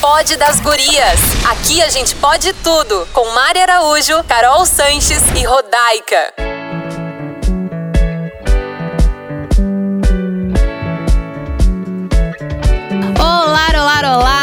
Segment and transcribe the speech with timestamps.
[0.00, 1.20] Pod das Gurias.
[1.50, 3.06] Aqui a gente pode tudo.
[3.12, 6.49] Com Mari Araújo, Carol Sanches e Rodaica.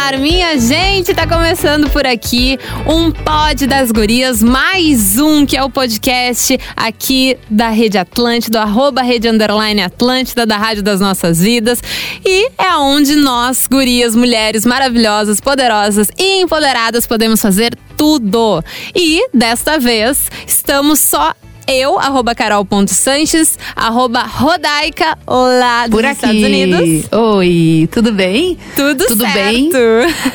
[0.07, 5.63] Olá, minha gente, tá começando por aqui um Pod das Gurias, mais um que é
[5.63, 11.81] o podcast aqui da Rede Atlântida, arroba Rede Underline Atlântida, da Rádio das Nossas Vidas.
[12.26, 18.63] E é onde nós, gurias, mulheres maravilhosas, poderosas e empoderadas, podemos fazer tudo.
[18.96, 21.34] E desta vez estamos só
[21.67, 26.16] eu, arroba carol.sanches, arroba rodaica, lá dos Por aqui.
[26.16, 27.05] Estados Unidos.
[27.12, 28.57] Oi, tudo bem?
[28.76, 29.35] Tudo, Tudo certo.
[29.35, 29.70] bem?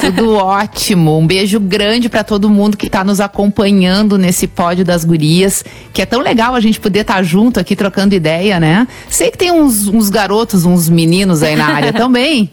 [0.00, 1.18] Tudo ótimo.
[1.18, 6.02] Um beijo grande pra todo mundo que tá nos acompanhando nesse pódio das gurias, que
[6.02, 8.86] é tão legal a gente poder estar junto aqui trocando ideia, né?
[9.08, 12.50] Sei que tem uns, uns garotos, uns meninos aí na área também.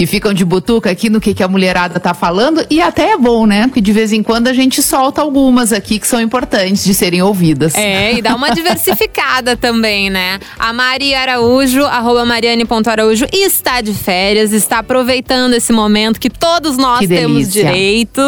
[0.00, 3.18] Que ficam de butuca aqui no que, que a mulherada tá falando, e até é
[3.18, 3.66] bom, né?
[3.66, 7.20] Porque de vez em quando a gente solta algumas aqui que são importantes de serem
[7.20, 7.74] ouvidas.
[7.74, 10.38] É, e dá uma diversificada também, né?
[10.58, 17.00] A Mari Araújo, arroba mariane.araújo, está de férias, está aproveitando esse momento que todos nós
[17.00, 18.22] Que temos direito.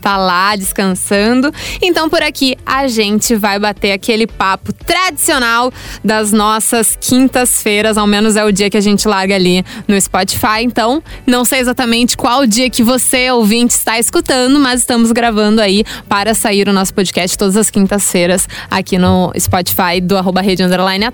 [0.00, 1.52] Tá lá descansando.
[1.82, 5.70] Então, por aqui, a gente vai bater aquele papo tradicional
[6.02, 10.62] das nossas quintas-feiras, ao menos é o dia que a gente larga ali no Spotify.
[10.62, 15.84] Então, não sei exatamente qual dia que você, ouvinte, está escutando, mas estamos gravando aí
[16.08, 21.06] para sair o nosso podcast todas as quintas-feiras aqui no Spotify do arroba Rede Underline.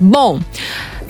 [0.00, 0.40] Bom.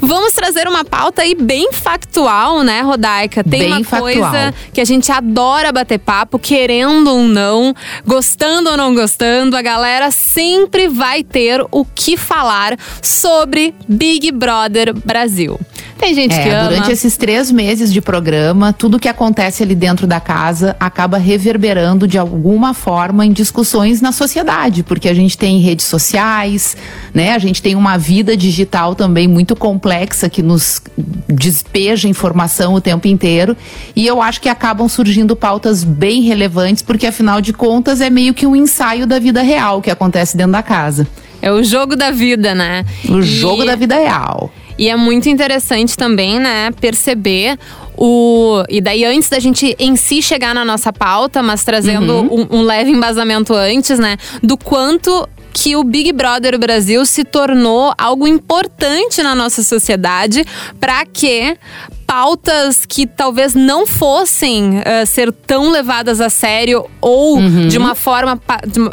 [0.00, 3.42] Vamos trazer uma pauta aí bem factual, né, Rodaica?
[3.42, 4.30] Tem Bem uma factual.
[4.30, 7.74] coisa que a gente adora bater papo, querendo ou não,
[8.06, 14.94] gostando ou não gostando, a galera sempre vai ter o que falar sobre Big Brother
[15.04, 15.58] Brasil.
[15.98, 16.68] Tem gente que É, ama.
[16.68, 22.06] durante esses três meses de programa, tudo que acontece ali dentro da casa acaba reverberando
[22.06, 26.76] de alguma forma em discussões na sociedade, porque a gente tem redes sociais,
[27.12, 27.32] né?
[27.32, 29.87] A gente tem uma vida digital também muito complexa
[30.28, 30.80] que nos
[31.28, 33.56] despeja informação o tempo inteiro.
[33.94, 38.34] E eu acho que acabam surgindo pautas bem relevantes, porque afinal de contas é meio
[38.34, 41.06] que um ensaio da vida real que acontece dentro da casa.
[41.40, 42.84] É o jogo da vida, né?
[43.08, 44.50] O E- jogo da vida real.
[44.76, 47.58] E é muito interessante também, né, perceber
[47.96, 48.62] o.
[48.68, 52.46] E daí, antes da gente em si chegar na nossa pauta, mas trazendo Uhum.
[52.52, 55.28] um, um leve embasamento antes, né, do quanto
[55.60, 60.44] que o Big Brother Brasil se tornou algo importante na nossa sociedade
[60.78, 61.58] para que
[62.12, 67.68] pautas que talvez não fossem eh, ser tão levadas a sério ou Uhum.
[67.68, 68.40] de uma forma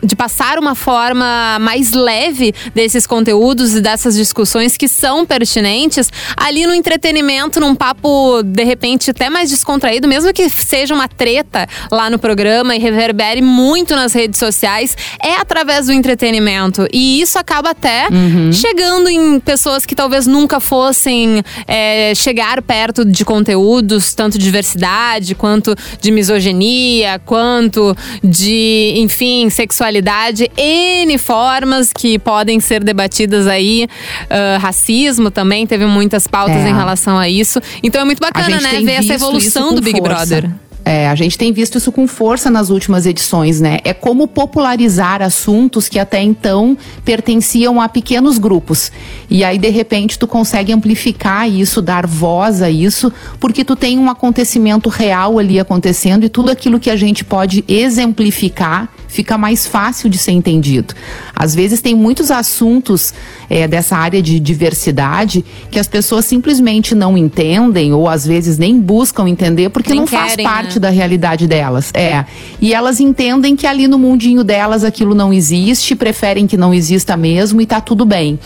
[0.04, 6.68] de- passar uma forma mais leve desses conteúdos e dessas discussões que são pertinentes ali
[6.68, 12.10] no entretenimento, num papo de repente até mais descontraído, mesmo que seja uma treta lá
[12.10, 16.86] no programa e reverbere muito nas redes sociais, é através do entretenimento.
[16.92, 18.08] E isso acaba até
[18.52, 25.36] chegando em pessoas que talvez nunca fossem é, chegar perto de conteúdos, tanto de diversidade,
[25.36, 33.88] quanto de misoginia, quanto de, enfim, sexualidade, N formas que podem ser debatidas aí.
[34.30, 36.70] Ah, racismo também, teve muitas pautas É.
[36.70, 37.60] em relação a isso.
[37.84, 40.16] Então é muito bacana, né, ver essa evolução do Big força.
[40.16, 40.50] Brother.
[40.88, 43.80] É, a gente tem visto isso com força nas últimas edições, né?
[43.84, 48.92] É como popularizar assuntos que até então pertenciam a pequenos grupos.
[49.28, 53.98] E aí, de repente, tu consegue amplificar isso, dar voz a isso, porque tu tem
[53.98, 59.66] um acontecimento real ali acontecendo e tudo aquilo que a gente pode exemplificar fica mais
[59.66, 60.94] fácil de ser entendido.
[61.34, 63.14] Às vezes tem muitos assuntos
[63.50, 68.80] é, dessa área de diversidade que as pessoas simplesmente não entendem ou às vezes nem
[68.80, 70.80] buscam entender porque Nem não faz querem, parte né?
[70.82, 71.92] da realidade delas.
[71.94, 72.26] É.
[72.60, 77.16] E elas entendem que ali no mundinho delas aquilo não existe, preferem que não exista
[77.16, 78.38] mesmo e tá tudo bem.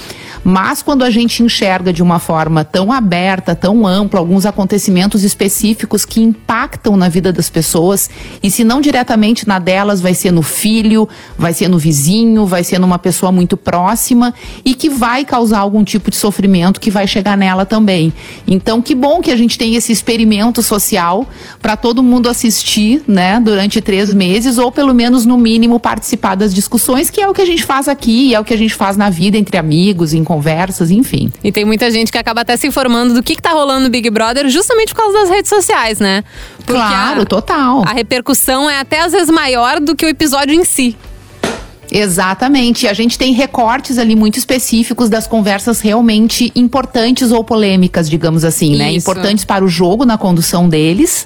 [0.44, 6.06] Mas quando a gente enxerga de uma forma tão aberta, tão ampla, alguns acontecimentos específicos
[6.06, 8.10] que impactam na vida das pessoas,
[8.42, 11.08] e se não diretamente na delas, vai ser no filho,
[11.38, 14.34] vai ser no vizinho, vai ser numa pessoa muito próxima
[14.66, 18.14] e que vai causar algum tipo de sofrimento que vai chegar nela também.
[18.48, 21.28] Então, que bom que a gente tem esse experimento social
[21.62, 26.54] para todo mundo assistir, né, durante três meses, ou pelo menos, no mínimo, participar das
[26.54, 28.98] discussões, que é o que a gente faz aqui, é o que a gente faz
[28.98, 31.32] na vida entre amigos, em conversas, enfim.
[31.44, 33.90] E tem muita gente que acaba até se informando do que, que tá rolando no
[33.90, 36.24] Big Brother justamente por causa das redes sociais, né?
[36.70, 37.84] Porque claro, a, total.
[37.84, 40.96] a repercussão é até às vezes maior do que o episódio em si.
[41.92, 42.88] Exatamente.
[42.88, 48.76] A gente tem recortes ali muito específicos das conversas realmente importantes ou polêmicas, digamos assim,
[48.76, 48.92] né?
[48.92, 49.00] Isso.
[49.00, 51.26] Importantes para o jogo na condução deles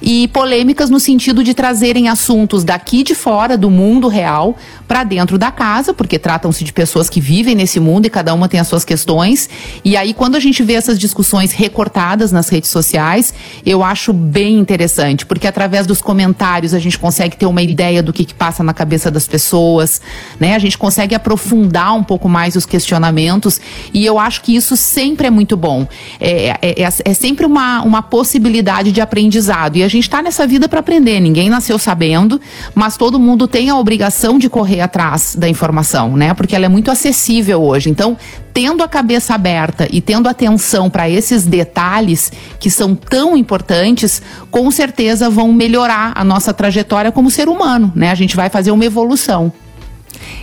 [0.00, 4.56] e polêmicas no sentido de trazerem assuntos daqui de fora do mundo real
[4.86, 8.48] para dentro da casa, porque tratam-se de pessoas que vivem nesse mundo e cada uma
[8.48, 9.48] tem as suas questões.
[9.84, 13.34] E aí quando a gente vê essas discussões recortadas nas redes sociais,
[13.64, 18.12] eu acho bem interessante, porque através dos comentários a gente consegue ter uma ideia do
[18.12, 20.00] que, que passa na cabeça das pessoas,
[20.38, 20.54] né?
[20.54, 23.60] A gente consegue aprofundar um pouco mais os questionamentos
[23.92, 25.86] e eu acho que isso sempre é muito bom.
[26.20, 29.76] É, é, é, é sempre uma, uma possibilidade de aprendizado.
[29.76, 31.20] E a gente está nessa vida para aprender.
[31.20, 32.40] Ninguém nasceu sabendo,
[32.74, 36.34] mas todo mundo tem a obrigação de correr atrás da informação, né?
[36.34, 37.90] Porque ela é muito acessível hoje.
[37.90, 38.16] Então,
[38.52, 42.30] tendo a cabeça aberta e tendo atenção para esses detalhes
[42.60, 48.10] que são tão importantes, com certeza vão melhorar a nossa trajetória como ser humano, né?
[48.10, 49.52] A gente vai fazer uma evolução.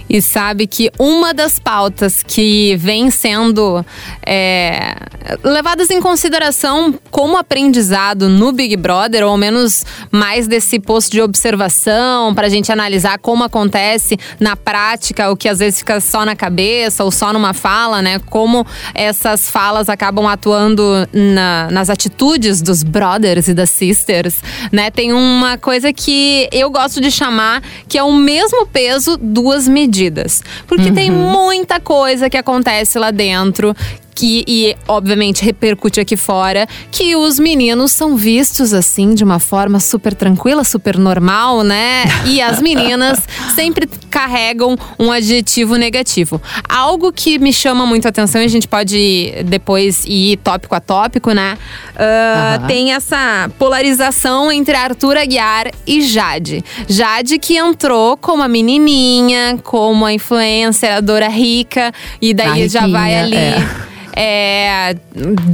[0.10, 3.86] E sabe que uma das pautas que vem sendo
[4.26, 4.96] é,
[5.44, 11.22] levadas em consideração como aprendizado no Big Brother, ou ao menos mais desse posto de
[11.22, 16.26] observação, para a gente analisar como acontece na prática, o que às vezes fica só
[16.26, 18.20] na cabeça ou só numa fala, né?
[18.30, 24.36] Como essas falas acabam atuando na, nas atitudes dos brothers e das sisters,
[24.72, 24.92] né?
[24.92, 30.44] Tem uma coisa que eu gosto de chamar que é o mesmo peso, duas medidas.
[30.68, 30.96] Porque uhum.
[30.96, 33.76] tem muita coisa que acontece lá dentro
[34.14, 39.80] que, e obviamente repercute aqui fora, que os meninos são vistos assim de uma forma
[39.80, 42.04] super tranquila, super normal, né?
[42.26, 43.20] E as meninas
[43.56, 46.42] sempre carregam um adjetivo negativo.
[46.68, 50.80] Algo que me chama muito a atenção e a gente pode depois ir tópico a
[50.80, 51.58] tópico, né?
[51.96, 52.68] Uh, uhum.
[52.68, 56.64] Tem essa polarização entre Arthur Aguiar e Jade.
[56.88, 61.92] Jade que entrou como a menininha, como a influenciadora rica,
[62.22, 63.36] e daí já vai ali.
[63.36, 64.96] É é,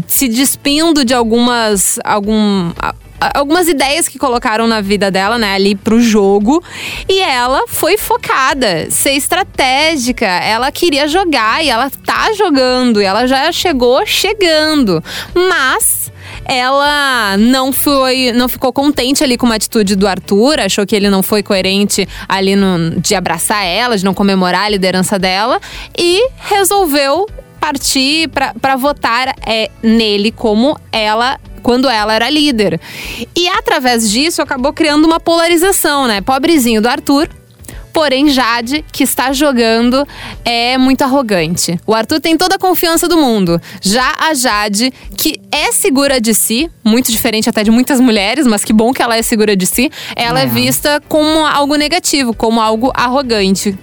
[0.07, 1.99] se despindo de algumas.
[2.03, 2.71] Algum,
[3.19, 6.63] algumas ideias que colocaram na vida dela, né, ali pro jogo.
[7.07, 10.25] E ela foi focada, ser estratégica.
[10.25, 13.01] Ela queria jogar e ela tá jogando.
[13.01, 15.03] E ela já chegou chegando.
[15.33, 16.11] Mas
[16.45, 21.09] ela não foi, não ficou contente ali com uma atitude do Arthur, achou que ele
[21.09, 25.59] não foi coerente ali no, de abraçar ela, de não comemorar a liderança dela
[25.97, 27.27] e resolveu
[27.67, 28.29] partir
[28.61, 32.79] para votar é, nele como ela quando ela era líder.
[33.35, 36.21] E através disso acabou criando uma polarização, né?
[36.21, 37.27] Pobrezinho do Arthur.
[37.91, 40.07] Porém, Jade, que está jogando,
[40.45, 41.77] é muito arrogante.
[41.85, 43.59] O Arthur tem toda a confiança do mundo.
[43.81, 48.63] Já a Jade, que é segura de si, muito diferente até de muitas mulheres, mas
[48.63, 52.33] que bom que ela é segura de si, ela é, é vista como algo negativo,
[52.33, 53.77] como algo arrogante.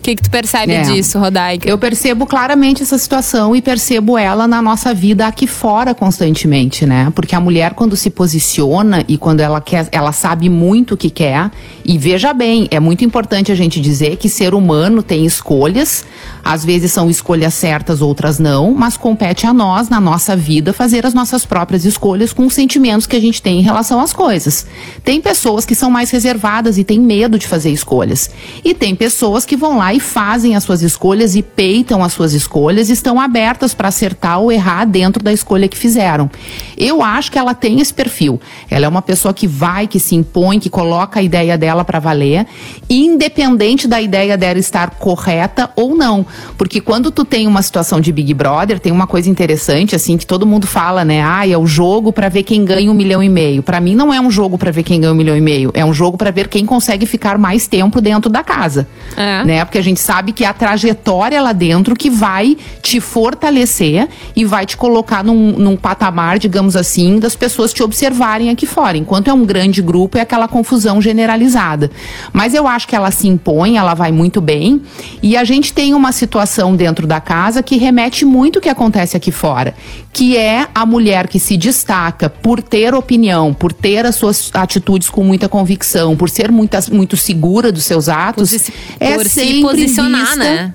[0.00, 0.80] O que, que tu percebe é.
[0.80, 1.68] disso, Rodaica?
[1.68, 7.12] Eu percebo claramente essa situação e percebo ela na nossa vida aqui fora constantemente, né?
[7.14, 11.10] Porque a mulher, quando se posiciona e quando ela quer, ela sabe muito o que
[11.10, 11.50] quer.
[11.84, 16.02] E veja bem, é muito importante a gente dizer que ser humano tem escolhas,
[16.42, 21.04] às vezes são escolhas certas, outras não, mas compete a nós, na nossa vida, fazer
[21.04, 24.66] as nossas próprias escolhas com os sentimentos que a gente tem em relação às coisas.
[25.04, 28.30] Tem pessoas que são mais reservadas e têm medo de fazer escolhas.
[28.64, 32.32] E tem pessoas que vão lá e fazem as suas escolhas e peitam as suas
[32.32, 36.30] escolhas, estão abertas para acertar ou errar dentro da escolha que fizeram.
[36.76, 38.40] Eu acho que ela tem esse perfil.
[38.70, 41.98] Ela é uma pessoa que vai, que se impõe, que coloca a ideia dela para
[41.98, 42.46] valer,
[42.88, 46.24] independente da ideia dela estar correta ou não.
[46.56, 50.26] Porque quando tu tem uma situação de Big Brother, tem uma coisa interessante assim que
[50.26, 51.22] todo mundo fala, né?
[51.22, 53.62] Ah, é o jogo para ver quem ganha um milhão e meio.
[53.62, 55.84] Para mim não é um jogo para ver quem ganha um milhão e meio, é
[55.84, 59.44] um jogo para ver quem consegue ficar mais tempo dentro da casa, é.
[59.44, 59.64] né?
[59.64, 64.44] Porque a gente sabe que é a trajetória lá dentro que vai te fortalecer e
[64.44, 68.96] vai te colocar num, num patamar, digamos assim, das pessoas te observarem aqui fora.
[68.96, 71.90] Enquanto é um grande grupo, é aquela confusão generalizada.
[72.32, 74.82] Mas eu acho que ela se impõe, ela vai muito bem.
[75.22, 79.16] E a gente tem uma situação dentro da casa que remete muito o que acontece
[79.16, 79.74] aqui fora,
[80.12, 85.08] que é a mulher que se destaca por ter opinião, por ter as suas atitudes
[85.08, 89.69] com muita convicção, por ser muito, muito segura dos seus atos, por é por sempre
[89.70, 90.74] posicionar, né?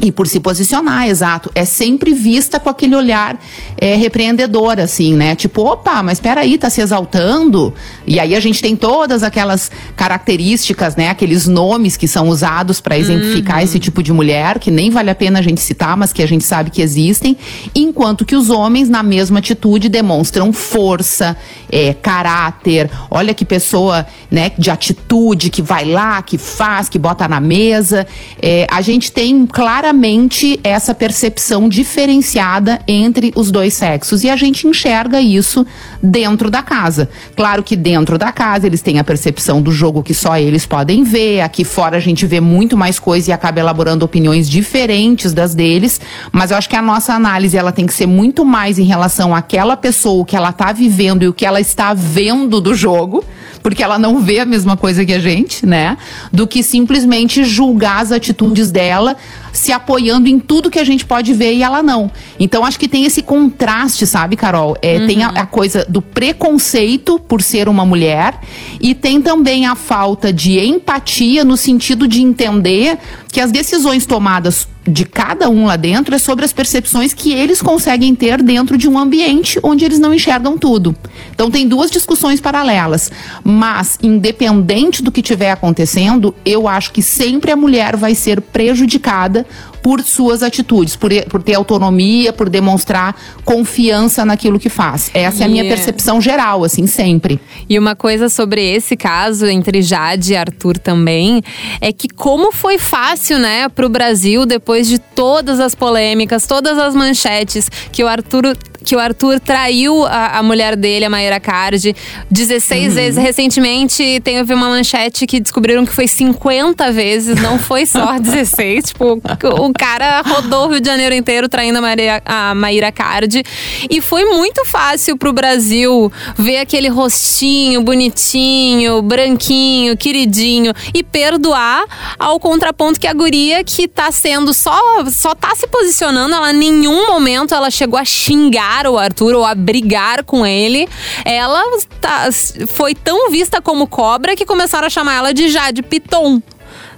[0.00, 1.50] E por se posicionar, exato.
[1.54, 3.36] É sempre vista com aquele olhar
[3.76, 5.34] é, repreendedor, assim, né?
[5.34, 7.74] Tipo, opa, mas peraí, tá se exaltando.
[8.06, 11.08] E aí a gente tem todas aquelas características, né?
[11.08, 13.64] Aqueles nomes que são usados para exemplificar uhum.
[13.64, 16.28] esse tipo de mulher, que nem vale a pena a gente citar, mas que a
[16.28, 17.36] gente sabe que existem.
[17.74, 21.36] Enquanto que os homens, na mesma atitude, demonstram força,
[21.72, 22.88] é, caráter.
[23.10, 28.06] Olha que pessoa, né, de atitude, que vai lá, que faz, que bota na mesa.
[28.40, 34.36] É, a gente tem claramente claramente essa percepção diferenciada entre os dois sexos e a
[34.36, 35.66] gente enxerga isso
[36.02, 37.08] dentro da casa.
[37.34, 41.04] Claro que dentro da casa eles têm a percepção do jogo que só eles podem
[41.04, 45.54] ver, aqui fora a gente vê muito mais coisa e acaba elaborando opiniões diferentes das
[45.54, 45.98] deles,
[46.30, 49.34] mas eu acho que a nossa análise ela tem que ser muito mais em relação
[49.34, 53.24] àquela pessoa, o que ela está vivendo e o que ela está vendo do jogo
[53.62, 55.98] porque ela não vê a mesma coisa que a gente, né?
[56.32, 59.16] Do que simplesmente julgar as atitudes dela
[59.52, 62.10] se apoiando em tudo que a gente pode ver e ela não.
[62.38, 64.76] Então acho que tem esse contraste, sabe, Carol?
[64.80, 65.06] É, uhum.
[65.06, 68.38] Tem a, a, coisa do preconceito por ser uma mulher
[68.80, 72.98] e tem também a falta de empatia no sentido de entender
[73.30, 77.60] que as decisões tomadas de cada um lá dentro é sobre as percepções que eles
[77.60, 80.96] conseguem ter dentro de um ambiente onde eles não enxergam tudo.
[81.30, 83.12] Então tem duas discussões paralelas,
[83.44, 89.46] mas independente do que estiver acontecendo, eu acho que sempre a mulher vai ser prejudicada
[89.88, 95.10] por suas atitudes, por, por ter autonomia, por demonstrar confiança naquilo que faz.
[95.14, 95.42] Essa e...
[95.42, 97.40] é a minha percepção geral, assim, sempre.
[97.66, 101.42] E uma coisa sobre esse caso entre Jade e Arthur também
[101.80, 106.76] é que como foi fácil, né, para o Brasil depois de todas as polêmicas, todas
[106.76, 111.38] as manchetes que o Arthur que o Arthur traiu a, a mulher dele, a Mayra
[111.38, 111.94] Card,
[112.30, 112.94] 16 uhum.
[112.94, 113.22] vezes.
[113.22, 118.86] Recentemente teve uma manchete que descobriram que foi 50 vezes, não foi só 16.
[118.86, 119.20] tipo,
[119.60, 123.42] o cara rodou o Rio de Janeiro inteiro traindo a, Maria, a Mayra Card.
[123.90, 131.84] E foi muito fácil pro Brasil ver aquele rostinho bonitinho, branquinho, queridinho e perdoar
[132.18, 134.80] ao contraponto que a guria que tá sendo só,
[135.10, 139.44] só tá se posicionando, ela em nenhum momento ela chegou a xingar o Arthur ou
[139.44, 140.88] a brigar com ele,
[141.24, 141.62] ela
[142.00, 142.28] tá,
[142.74, 146.40] foi tão vista como cobra que começaram a chamar ela de Jade Piton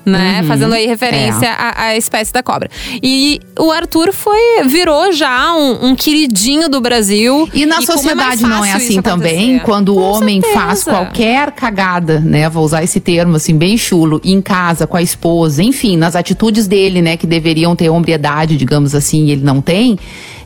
[0.05, 0.41] né?
[0.41, 1.51] Uhum, Fazendo aí referência é.
[1.51, 2.71] à, à, espécie da cobra.
[3.03, 7.49] E o Arthur foi virou já um, um queridinho do Brasil.
[7.53, 10.61] E na e é sociedade é não é assim também, quando com o homem certeza.
[10.61, 12.49] faz qualquer cagada, né?
[12.49, 16.67] Vou usar esse termo assim bem chulo, em casa com a esposa, enfim, nas atitudes
[16.67, 19.99] dele, né, que deveriam ter hombridade, digamos assim, e ele não tem.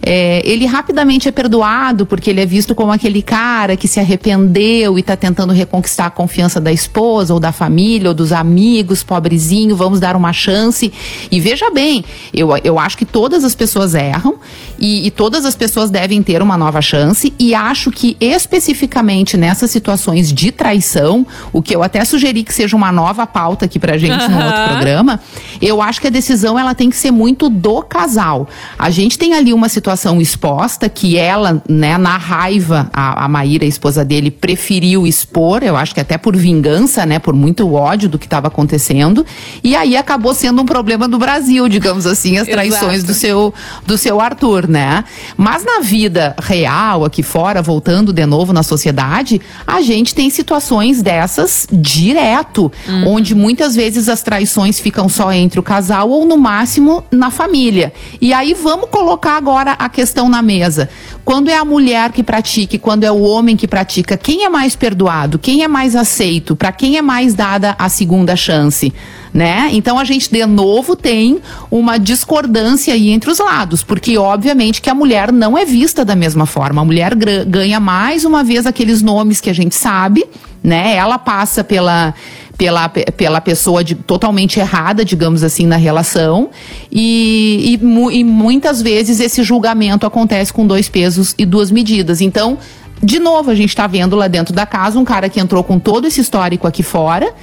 [0.07, 4.99] É, ele rapidamente é perdoado porque ele é visto como aquele cara que se arrependeu
[4.99, 9.45] e está tentando reconquistar a confiança da esposa ou da família ou dos amigos, pobres
[9.45, 10.93] vizinho, vamos dar uma chance.
[11.31, 14.37] E veja bem, eu, eu acho que todas as pessoas erram
[14.79, 17.33] e, e todas as pessoas devem ter uma nova chance.
[17.39, 22.75] E acho que especificamente nessas situações de traição, o que eu até sugeri que seja
[22.77, 24.31] uma nova pauta aqui pra gente uhum.
[24.31, 25.21] no outro programa,
[25.61, 28.49] eu acho que a decisão ela tem que ser muito do casal.
[28.79, 33.65] A gente tem ali uma situação exposta que ela, né, na raiva, a, a Maíra,
[33.65, 38.09] a esposa dele, preferiu expor, eu acho que até por vingança, né, por muito ódio
[38.09, 39.25] do que estava acontecendo.
[39.63, 43.53] E aí acabou sendo um problema do Brasil, digamos assim, as traições do seu,
[43.87, 45.05] do seu Arthur, né?
[45.37, 51.03] Mas na vida real, aqui fora, voltando de novo na sociedade, a gente tem situações
[51.03, 53.09] dessas direto, hum.
[53.09, 57.93] onde muitas vezes as traições ficam só entre o casal ou no máximo na família.
[58.21, 60.89] E aí vamos colocar agora a questão na mesa.
[61.25, 64.49] Quando é a mulher que pratica e quando é o homem que pratica, quem é
[64.49, 65.39] mais perdoado?
[65.39, 66.57] Quem é mais aceito?
[66.57, 68.93] Para quem é mais dada a segunda chance?
[69.35, 69.69] né?
[69.73, 74.89] Então a gente de novo tem uma discordância aí entre os lados, porque obviamente que
[74.89, 76.81] a mulher não é vista da mesma forma.
[76.81, 80.25] A mulher ganha mais uma vez aqueles nomes que a gente sabe,
[80.63, 80.95] né?
[80.95, 82.15] Ela passa pela
[82.57, 86.51] pela, pela pessoa de, totalmente errada, digamos assim, na relação.
[86.91, 92.21] E, e, e muitas vezes esse julgamento acontece com dois pesos e duas medidas.
[92.21, 92.59] Então,
[93.03, 95.79] de novo, a gente está vendo lá dentro da casa um cara que entrou com
[95.79, 97.35] todo esse histórico aqui fora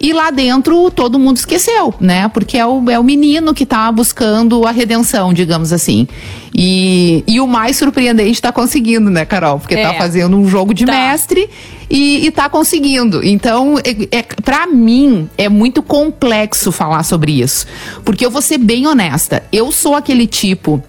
[0.00, 2.28] e lá dentro todo mundo esqueceu, né?
[2.28, 6.08] Porque é o, é o menino que tá buscando a redenção, digamos assim.
[6.54, 9.58] E, e o mais surpreendente tá conseguindo, né, Carol?
[9.58, 9.92] Porque tá é.
[9.92, 10.92] tá fazendo um jogo de tá.
[10.92, 11.50] mestre
[11.90, 13.24] e, e tá conseguindo.
[13.24, 17.66] Então, é, é, para mim, é muito complexo falar sobre isso.
[18.04, 19.42] Porque eu vou ser bem honesta.
[19.52, 20.82] Eu sou aquele tipo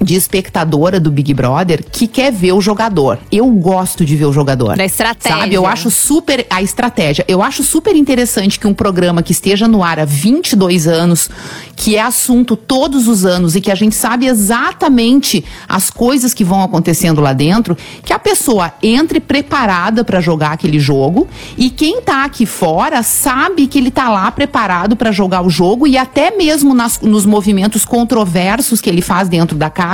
[0.00, 3.18] de espectadora do Big Brother que quer ver o jogador.
[3.30, 4.76] Eu gosto de ver o jogador.
[4.76, 5.38] Da estratégia.
[5.38, 5.54] Sabe?
[5.54, 7.24] Eu acho super a estratégia.
[7.28, 11.30] Eu acho super interessante que um programa que esteja no ar há 22 anos,
[11.74, 16.44] que é assunto todos os anos e que a gente sabe exatamente as coisas que
[16.44, 22.00] vão acontecendo lá dentro, que a pessoa entre preparada para jogar aquele jogo e quem
[22.00, 26.30] tá aqui fora sabe que ele tá lá preparado para jogar o jogo e até
[26.30, 29.85] mesmo nas, nos movimentos controversos que ele faz dentro da casa,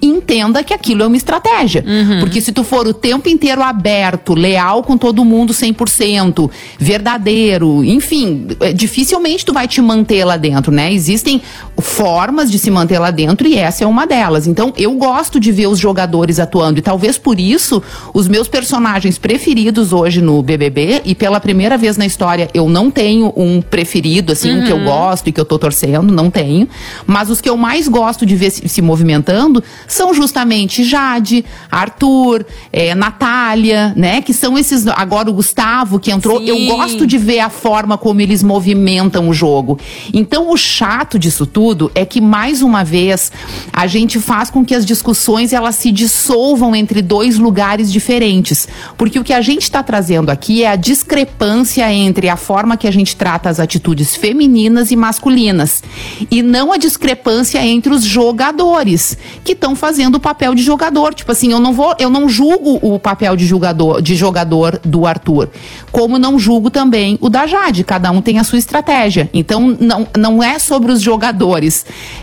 [0.00, 1.84] entenda que aquilo é uma estratégia.
[1.86, 2.20] Uhum.
[2.20, 8.46] Porque se tu for o tempo inteiro aberto, leal com todo mundo 100%, verdadeiro, enfim,
[8.60, 10.92] é, dificilmente tu vai te manter lá dentro, né?
[10.92, 11.42] Existem
[11.78, 14.46] formas de se manter lá dentro e essa é uma delas.
[14.46, 19.18] Então, eu gosto de ver os jogadores atuando e talvez por isso os meus personagens
[19.18, 24.32] preferidos hoje no BBB e pela primeira vez na história eu não tenho um preferido
[24.32, 24.60] assim, uhum.
[24.60, 24.84] um que eu uhum.
[24.84, 26.68] gosto e que eu tô torcendo, não tenho,
[27.06, 32.46] mas os que eu mais gosto de ver se, se movimentando são justamente Jade, Arthur,
[32.72, 36.46] é, Natália, né, que são esses agora o Gustavo que entrou, Sim.
[36.46, 39.78] eu gosto de ver a forma como eles movimentam o jogo.
[40.12, 41.63] Então, o chato disso tudo
[41.94, 43.32] é que mais uma vez
[43.72, 48.68] a gente faz com que as discussões elas se dissolvam entre dois lugares diferentes.
[48.96, 52.86] Porque o que a gente está trazendo aqui é a discrepância entre a forma que
[52.86, 55.82] a gente trata as atitudes femininas e masculinas.
[56.30, 61.14] E não a discrepância entre os jogadores, que estão fazendo o papel de jogador.
[61.14, 65.06] Tipo assim, eu não vou, eu não julgo o papel de jogador, de jogador do
[65.06, 65.48] Arthur.
[65.90, 67.84] Como não julgo também o da Jade.
[67.84, 69.30] Cada um tem a sua estratégia.
[69.32, 71.53] Então, não, não é sobre os jogadores,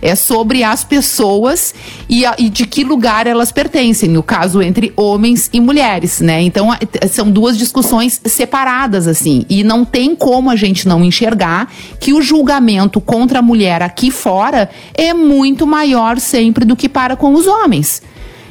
[0.02, 1.74] é sobre as pessoas
[2.10, 6.42] e, a, e de que lugar elas pertencem, no caso entre homens e mulheres, né?
[6.42, 6.70] Então
[7.10, 12.22] são duas discussões separadas assim, e não tem como a gente não enxergar que o
[12.22, 17.48] julgamento contra a mulher aqui fora é muito maior sempre do que para com os
[17.48, 18.02] homens.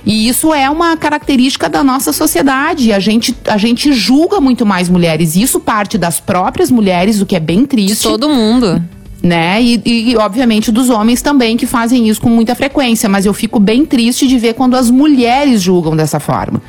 [0.05, 2.93] E isso é uma característica da nossa sociedade.
[2.93, 5.37] A gente, a gente julga muito mais mulheres.
[5.37, 7.97] Isso parte das próprias mulheres, o que é bem triste.
[7.97, 8.83] De todo mundo
[9.23, 9.63] né?
[9.63, 13.59] E, e, obviamente dos homens também que fazem isso com muita frequência, mas eu fico
[13.59, 16.61] bem triste de ver quando as mulheres julgam dessa forma.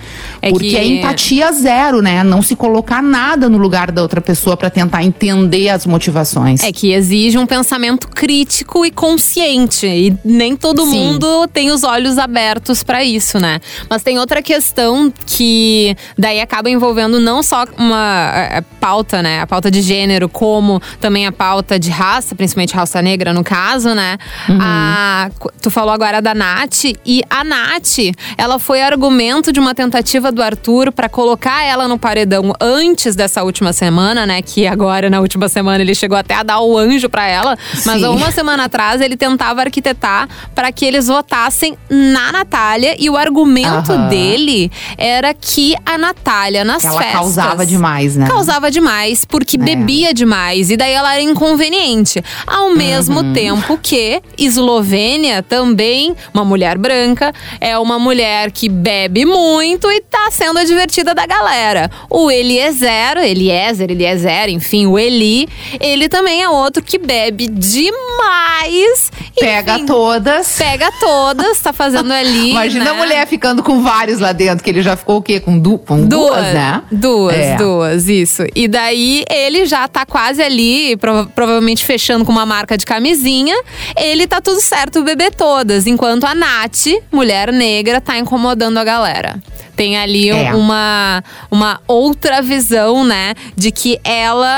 [0.41, 0.77] É porque que...
[0.77, 2.23] é empatia zero, né?
[2.23, 6.63] Não se colocar nada no lugar da outra pessoa para tentar entender as motivações.
[6.63, 10.91] É que exige um pensamento crítico e consciente e nem todo Sim.
[10.91, 13.59] mundo tem os olhos abertos para isso, né?
[13.89, 19.41] Mas tem outra questão que daí acaba envolvendo não só uma a, a pauta, né?
[19.41, 23.93] A pauta de gênero, como também a pauta de raça principalmente raça negra no caso,
[23.93, 24.17] né?
[24.49, 24.57] Uhum.
[24.59, 25.29] A,
[25.61, 27.99] tu falou agora da Nath e a Nath,
[28.35, 33.43] ela foi argumento de uma tentativa do Arthur para colocar ela no paredão antes dessa
[33.43, 34.41] última semana, né?
[34.41, 37.55] Que agora na última semana ele chegou até a dar o anjo para ela,
[37.85, 38.07] mas Sim.
[38.07, 43.91] uma semana atrás ele tentava arquitetar para que eles votassem na Natália e o argumento
[43.91, 44.07] uhum.
[44.07, 48.27] dele era que a Natália nas ela festas causava demais, né?
[48.27, 49.59] Causava demais porque é.
[49.59, 53.33] bebia demais e daí ela era inconveniente ao mesmo uhum.
[53.33, 60.29] tempo que Eslovênia também, uma mulher branca, é uma mulher que bebe muito e tá
[60.31, 61.89] sendo a divertida da galera.
[62.09, 65.47] O Eliezer, Eliezer, Eliezer, enfim, o Eli,
[65.79, 69.11] ele também é outro que bebe demais.
[69.39, 70.57] Pega enfim, todas.
[70.57, 72.51] Pega todas, tá fazendo ali.
[72.51, 72.91] Imagina né?
[72.91, 75.39] a mulher ficando com vários lá dentro, que ele já ficou o quê?
[75.39, 76.81] Com, du com duas, duas, né?
[76.91, 77.55] Duas, é.
[77.55, 78.43] duas, isso.
[78.55, 83.55] E daí ele já tá quase ali, prova provavelmente fechando com uma marca de camisinha,
[83.95, 89.41] ele tá tudo certo beber todas, enquanto a Nath, mulher negra, tá incomodando a galera
[89.81, 90.53] tem ali é.
[90.53, 93.33] uma, uma outra visão, né?
[93.57, 94.53] De que ela,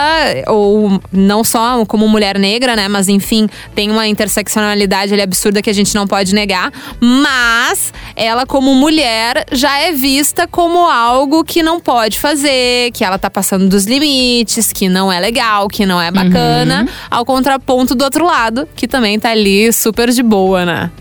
[0.48, 2.90] ou não só como mulher negra, né?
[2.90, 6.74] Mas enfim, tem uma interseccionalidade ali absurda que a gente não pode negar.
[7.00, 13.18] Mas ela, como mulher, já é vista como algo que não pode fazer, que ela
[13.18, 16.82] tá passando dos limites, que não é legal, que não é bacana.
[16.82, 16.88] Uhum.
[17.10, 20.92] Ao contraponto do outro lado, que também tá ali super de boa, né?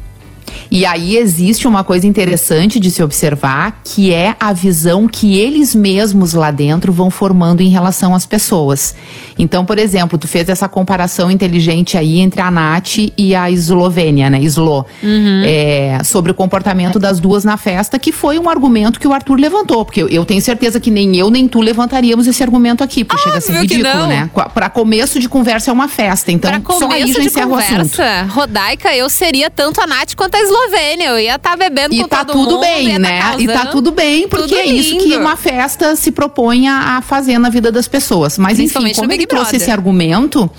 [0.71, 5.75] E aí existe uma coisa interessante de se observar, que é a visão que eles
[5.75, 8.95] mesmos lá dentro vão formando em relação às pessoas.
[9.39, 14.31] Então, por exemplo, tu fez essa comparação inteligente aí entre a Nath e a Eslovênia,
[14.31, 14.41] né?
[14.43, 14.87] Slo.
[15.03, 15.43] Uhum.
[15.45, 19.39] É, sobre o comportamento das duas na festa, que foi um argumento que o Arthur
[19.39, 19.85] levantou.
[19.85, 23.21] Porque eu, eu tenho certeza que nem eu nem tu levantaríamos esse argumento aqui, porque
[23.21, 24.31] ah, chega a ser ridículo, né?
[24.55, 26.31] Para começo de conversa é uma festa.
[26.31, 28.33] Então, pra só aí já encerra conversa, o assunto.
[28.33, 31.09] Rodaica, eu seria tanto a Nath quanto a Eslovênia.
[31.09, 33.21] Eu ia estar tá bebendo e com tá todo tudo mundo, bem, né?
[33.21, 37.39] Tá e tá tudo bem, porque é isso que uma festa se propõe a fazer
[37.39, 38.39] na vida das pessoas.
[38.39, 40.51] Mas enfim, como ele trouxe esse argumento,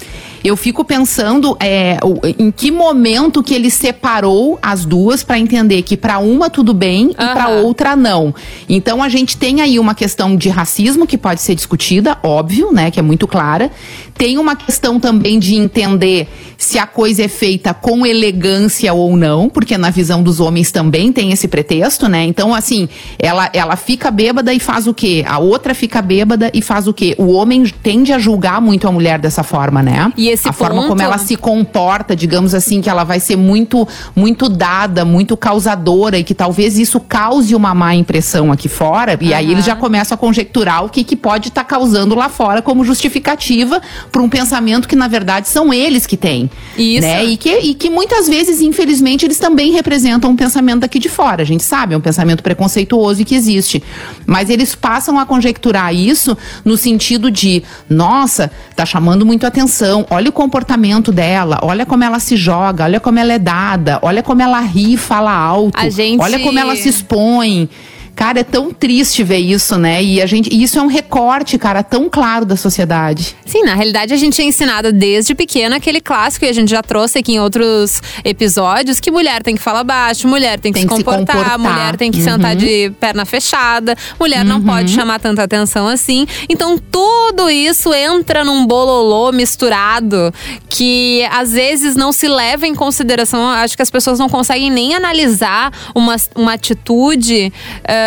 [0.43, 1.97] Eu fico pensando é,
[2.37, 7.11] em que momento que ele separou as duas para entender que para uma tudo bem
[7.11, 8.35] e para outra não.
[8.67, 12.91] Então a gente tem aí uma questão de racismo que pode ser discutida, óbvio, né,
[12.91, 13.71] que é muito clara.
[14.15, 19.49] Tem uma questão também de entender se a coisa é feita com elegância ou não,
[19.49, 22.23] porque na visão dos homens também tem esse pretexto, né?
[22.23, 22.87] Então, assim,
[23.19, 25.25] ela, ela fica bêbada e faz o quê?
[25.27, 27.15] A outra fica bêbada e faz o quê?
[27.17, 30.11] O homem tende a julgar muito a mulher dessa forma, né?
[30.15, 30.57] E esse a ponto...
[30.57, 35.35] forma como ela se comporta, digamos assim, que ela vai ser muito, muito dada, muito
[35.35, 39.17] causadora e que talvez isso cause uma má impressão aqui fora.
[39.19, 39.35] E uhum.
[39.35, 42.61] aí eles já começam a conjecturar o que, que pode estar tá causando lá fora
[42.61, 46.49] como justificativa para um pensamento que na verdade são eles que têm.
[46.77, 47.01] Isso.
[47.01, 47.25] Né?
[47.25, 51.41] E, que, e que muitas vezes, infelizmente, eles também representam um pensamento daqui de fora.
[51.41, 53.81] A gente sabe, é um pensamento preconceituoso e que existe.
[54.25, 60.29] Mas eles passam a conjecturar isso no sentido de, nossa, tá chamando muito atenção, olha
[60.29, 64.41] o comportamento dela, olha como ela se joga, olha como ela é dada, olha como
[64.41, 66.21] ela ri e fala alto, gente...
[66.21, 67.69] olha como ela se expõe.
[68.15, 70.03] Cara, é tão triste ver isso, né?
[70.03, 73.35] E a gente, e isso é um recorte, cara, tão claro da sociedade.
[73.43, 76.83] Sim, na realidade a gente é ensinada desde pequena aquele clássico e a gente já
[76.83, 80.87] trouxe aqui em outros episódios que mulher tem que falar baixo, mulher tem que, tem
[80.87, 82.23] se, comportar, se, comportar, mulher tem que uhum.
[82.23, 84.49] sentar de perna fechada, mulher uhum.
[84.49, 86.27] não pode chamar tanta atenção assim.
[86.47, 90.31] Então tudo isso entra num bololô misturado
[90.69, 93.49] que às vezes não se leva em consideração.
[93.49, 97.51] Acho que as pessoas não conseguem nem analisar uma, uma atitude.
[97.81, 98.02] Uh,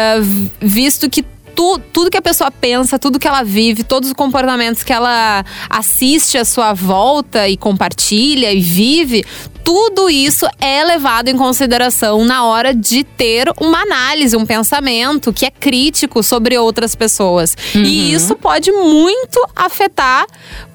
[0.61, 1.25] visto que
[1.57, 5.45] tu, tudo que a pessoa pensa, tudo que ela vive, todos os comportamentos que ela
[5.69, 9.25] assiste à sua volta e compartilha e vive,
[9.65, 15.45] tudo isso é levado em consideração na hora de ter uma análise, um pensamento que
[15.45, 17.57] é crítico sobre outras pessoas.
[17.75, 17.83] Uhum.
[17.83, 20.25] E isso pode muito afetar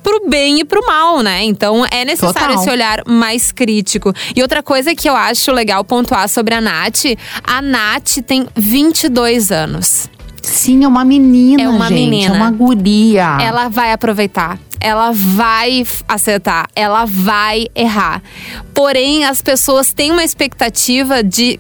[0.04, 1.44] pro bem e pro mal, né?
[1.44, 2.62] Então é necessário Total.
[2.64, 4.14] esse olhar mais crítico.
[4.36, 7.06] E outra coisa que eu acho legal pontuar sobre a Nath,
[7.44, 10.10] a Nath tem 22 anos.
[10.42, 12.34] Sim, é uma menina, é uma gente, menina.
[12.34, 13.38] É uma guria.
[13.40, 18.22] Ela vai aproveitar ela vai acertar, ela vai errar.
[18.74, 21.60] Porém, as pessoas têm uma expectativa de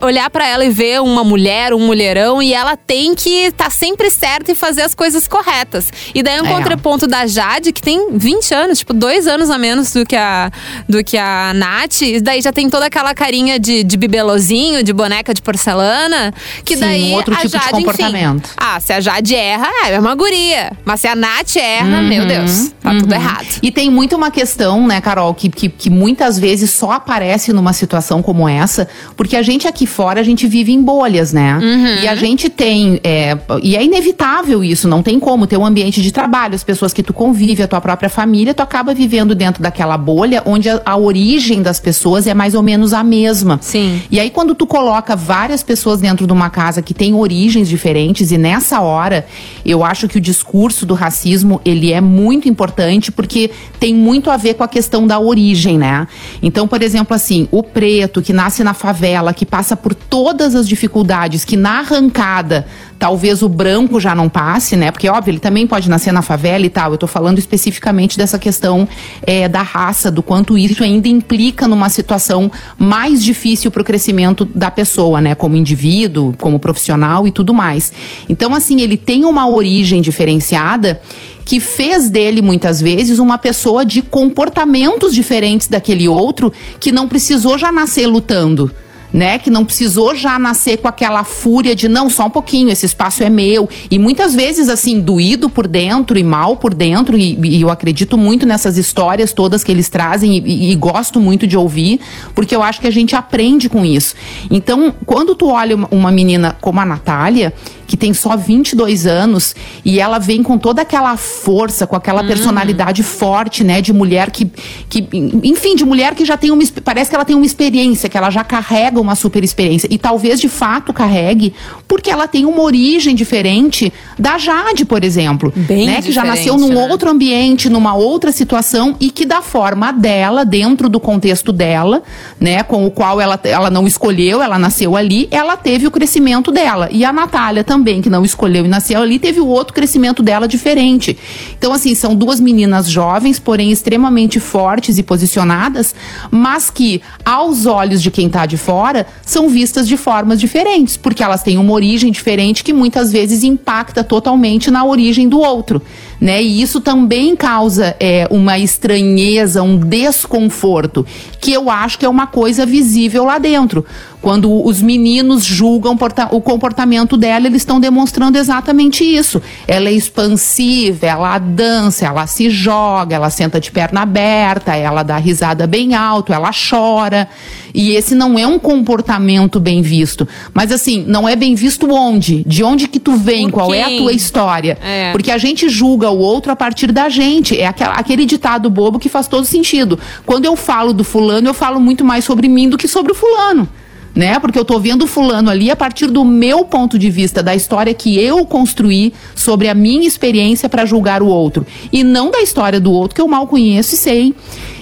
[0.00, 3.70] olhar para ela e ver uma mulher, um mulherão, e ela tem que estar tá
[3.70, 5.90] sempre certa e fazer as coisas corretas.
[6.14, 6.52] E daí um é.
[6.52, 10.50] contraponto da Jade, que tem 20 anos, tipo, dois anos a menos do que a,
[10.88, 14.92] do que a Nath, e daí já tem toda aquela carinha de, de bibelozinho, de
[14.92, 16.32] boneca de porcelana,
[16.64, 18.46] que Sim, daí um outro a tipo Jade, de comportamento.
[18.46, 20.72] Enfim, ah, se a Jade erra, é uma guria.
[20.84, 22.98] Mas se a Nath erra, uhum, meu Deus, tá uhum.
[23.00, 23.46] tudo errado.
[23.62, 27.72] E tem muito uma questão, né, Carol, que, que, que muitas vezes só aparece numa
[27.72, 31.58] situação como essa, porque a gente gente aqui fora, a gente vive em bolhas, né?
[31.62, 32.02] Uhum.
[32.02, 33.00] E a gente tem.
[33.04, 36.92] É, e é inevitável isso, não tem como ter um ambiente de trabalho, as pessoas
[36.92, 40.80] que tu convive, a tua própria família, tu acaba vivendo dentro daquela bolha onde a,
[40.84, 43.58] a origem das pessoas é mais ou menos a mesma.
[43.62, 44.02] Sim.
[44.10, 48.32] E aí, quando tu coloca várias pessoas dentro de uma casa que tem origens diferentes,
[48.32, 49.26] e nessa hora,
[49.64, 54.36] eu acho que o discurso do racismo ele é muito importante porque tem muito a
[54.36, 56.06] ver com a questão da origem, né?
[56.42, 60.66] Então, por exemplo, assim, o preto que nasce na favela, que passa por todas as
[60.66, 62.66] dificuldades que na arrancada
[62.98, 64.90] talvez o branco já não passe, né?
[64.90, 66.92] Porque, óbvio, ele também pode nascer na favela e tal.
[66.92, 68.88] Eu tô falando especificamente dessa questão
[69.26, 74.46] é, da raça, do quanto isso ainda implica numa situação mais difícil para o crescimento
[74.46, 75.34] da pessoa, né?
[75.34, 77.92] Como indivíduo, como profissional e tudo mais.
[78.30, 80.98] Então, assim, ele tem uma origem diferenciada
[81.44, 87.58] que fez dele muitas vezes uma pessoa de comportamentos diferentes daquele outro que não precisou
[87.58, 88.72] já nascer lutando
[89.12, 89.38] né?
[89.38, 93.22] Que não precisou já nascer com aquela fúria de não, só um pouquinho, esse espaço
[93.22, 93.68] é meu.
[93.90, 98.16] E muitas vezes, assim, doído por dentro e mal por dentro, e, e eu acredito
[98.16, 102.00] muito nessas histórias todas que eles trazem e, e, gosto muito de ouvir,
[102.34, 104.14] porque eu acho que a gente aprende com isso.
[104.50, 107.52] Então, quando tu olha uma menina como a Natália,
[107.92, 112.26] que tem só 22 anos e ela vem com toda aquela força, com aquela uhum.
[112.26, 114.50] personalidade forte, né, de mulher que,
[114.88, 115.06] que,
[115.44, 118.30] enfim, de mulher que já tem uma, parece que ela tem uma experiência, que ela
[118.30, 121.52] já carrega uma super experiência e talvez de fato carregue,
[121.86, 126.56] porque ela tem uma origem diferente da Jade, por exemplo, Bem né, que já nasceu
[126.56, 126.88] num né?
[126.88, 132.02] outro ambiente, numa outra situação e que da forma dela, dentro do contexto dela,
[132.40, 136.50] né, com o qual ela, ela não escolheu, ela nasceu ali, ela teve o crescimento
[136.50, 136.88] dela.
[136.90, 140.22] E a Natália também também, que não escolheu e nasceu ali, teve o outro crescimento
[140.22, 141.18] dela diferente.
[141.58, 145.92] Então, assim, são duas meninas jovens, porém extremamente fortes e posicionadas,
[146.30, 151.24] mas que, aos olhos de quem está de fora, são vistas de formas diferentes, porque
[151.24, 155.82] elas têm uma origem diferente que muitas vezes impacta totalmente na origem do outro
[156.22, 156.40] né?
[156.40, 161.04] E isso também causa é, uma estranheza, um desconforto,
[161.40, 163.84] que eu acho que é uma coisa visível lá dentro.
[164.20, 165.98] Quando os meninos julgam
[166.30, 169.40] o comportamento dela, eles estão demonstrando exatamente isso.
[169.66, 175.16] Ela é expansiva, ela dança, ela se joga, ela senta de perna aberta, ela dá
[175.16, 177.28] risada bem alto, ela chora.
[177.74, 180.28] E esse não é um comportamento bem visto.
[180.52, 182.44] Mas assim, não é bem visto onde?
[182.46, 183.48] De onde que tu vem?
[183.48, 184.78] Qual é a tua história?
[184.82, 185.12] É.
[185.12, 187.58] Porque a gente julga o outro a partir da gente.
[187.58, 189.98] É aquele ditado bobo que faz todo sentido.
[190.26, 193.14] Quando eu falo do fulano, eu falo muito mais sobre mim do que sobre o
[193.14, 193.68] fulano
[194.14, 194.38] né?
[194.38, 197.94] Porque eu tô vendo fulano ali a partir do meu ponto de vista, da história
[197.94, 201.66] que eu construí sobre a minha experiência para julgar o outro.
[201.92, 204.34] E não da história do outro que eu mal conheço e sei.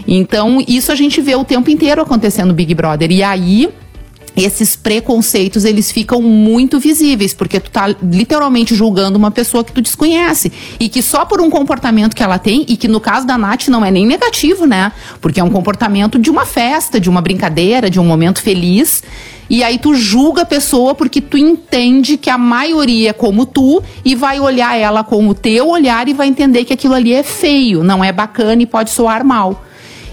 [0.07, 3.11] Então, isso a gente vê o tempo inteiro acontecendo no Big Brother.
[3.13, 3.69] E aí,
[4.37, 9.81] esses preconceitos eles ficam muito visíveis, porque tu tá literalmente julgando uma pessoa que tu
[9.81, 13.37] desconhece e que só por um comportamento que ela tem e que no caso da
[13.37, 14.93] Nath não é nem negativo, né?
[15.21, 19.03] Porque é um comportamento de uma festa, de uma brincadeira, de um momento feliz.
[19.49, 23.83] E aí tu julga a pessoa porque tu entende que a maioria é como tu
[24.05, 27.25] e vai olhar ela com o teu olhar e vai entender que aquilo ali é
[27.25, 29.65] feio, não é bacana e pode soar mal.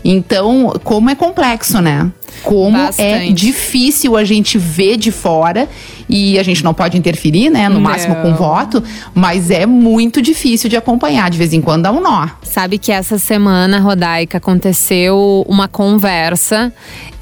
[0.09, 2.09] Então, como é complexo, né?
[2.41, 3.29] Como é Bastante.
[3.29, 5.67] é difícil a gente ver de fora
[6.07, 7.67] e a gente não pode interferir, né?
[7.67, 7.81] No não.
[7.81, 8.81] máximo com voto,
[9.13, 11.29] mas é muito difícil de acompanhar.
[11.29, 12.25] De vez em quando dá um nó.
[12.41, 16.71] Sabe que essa semana, Rodaica, aconteceu uma conversa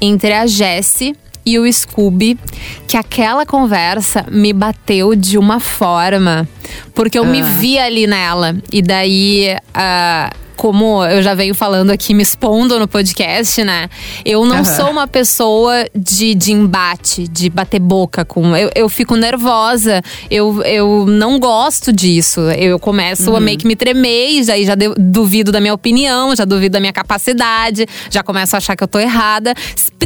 [0.00, 2.38] entre a Jessie e o Scooby,
[2.86, 6.48] que aquela conversa me bateu de uma forma,
[6.94, 7.44] porque eu me ah.
[7.44, 8.54] vi ali nela.
[8.70, 9.56] E daí.
[9.74, 13.88] Uh, como eu já venho falando aqui, me expondo no podcast, né?
[14.24, 14.64] Eu não uhum.
[14.64, 18.56] sou uma pessoa de, de embate, de bater boca com.
[18.56, 22.40] Eu, eu fico nervosa, eu, eu não gosto disso.
[22.50, 23.36] Eu começo uhum.
[23.36, 26.80] a meio que me tremer e aí já duvido da minha opinião, já duvido da
[26.80, 29.54] minha capacidade, já começo a achar que eu tô errada.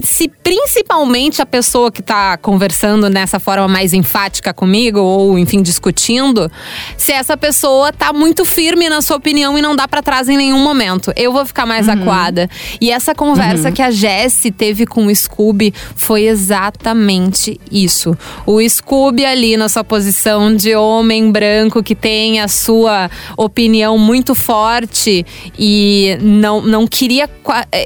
[0.03, 6.51] Se principalmente a pessoa que tá conversando nessa forma mais enfática comigo, ou enfim, discutindo,
[6.97, 10.40] se essa pessoa tá muito firme na sua opinião e não dá para trás em
[10.41, 11.13] nenhum momento.
[11.15, 11.95] Eu vou ficar mais uhum.
[11.95, 12.49] acuada.
[12.81, 13.75] E essa conversa uhum.
[13.75, 18.17] que a Jessie teve com o Scooby foi exatamente isso.
[18.47, 24.35] O Scooby ali na sua posição de homem branco que tem a sua opinião muito
[24.35, 25.25] forte
[25.59, 27.29] e não, não queria.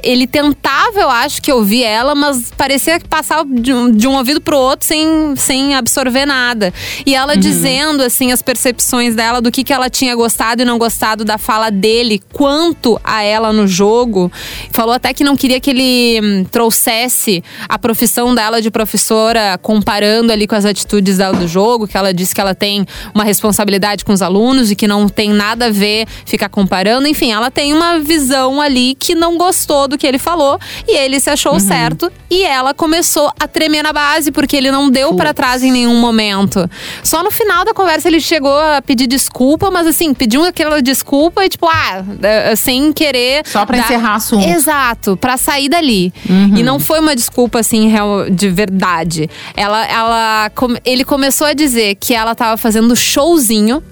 [0.03, 4.15] Ele tentava, eu acho, que ouvir ela, mas parecia que passava de um, de um
[4.15, 6.73] ouvido pro outro sem, sem absorver nada.
[7.05, 7.39] E ela uhum.
[7.39, 11.37] dizendo, assim, as percepções dela do que, que ela tinha gostado e não gostado da
[11.37, 14.31] fala dele quanto a ela no jogo.
[14.71, 20.31] Falou até que não queria que ele hum, trouxesse a profissão dela de professora comparando
[20.31, 24.05] ali com as atitudes dela do jogo, que ela disse que ela tem uma responsabilidade
[24.05, 27.07] com os alunos e que não tem nada a ver ficar comparando.
[27.07, 31.19] Enfim, ela tem uma visão ali que não gostou do que ele falou e ele
[31.19, 31.59] se achou uhum.
[31.59, 35.71] certo e ela começou a tremer na base porque ele não deu para trás em
[35.71, 36.69] nenhum momento.
[37.01, 41.43] Só no final da conversa ele chegou a pedir desculpa, mas assim, pediu aquela desculpa
[41.43, 42.03] e tipo, ah,
[42.35, 43.45] eh, sem querer.
[43.45, 43.83] Só pra dar...
[43.85, 44.47] encerrar assunto.
[44.47, 46.13] Exato, pra sair dali.
[46.29, 46.57] Uhum.
[46.57, 47.91] E não foi uma desculpa assim
[48.31, 49.29] de verdade.
[49.55, 50.51] Ela, ela,
[50.83, 53.83] ele começou a dizer que ela tava fazendo showzinho.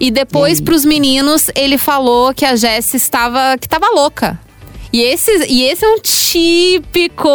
[0.00, 4.38] E depois, para os meninos, ele falou que a Jess estava que estava louca.
[4.94, 7.28] E esse, e esse é um típico.